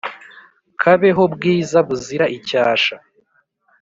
“kabeho 0.81 1.23
bwiza 1.33 1.77
buzira 1.87 2.25
icyashya 2.37 2.97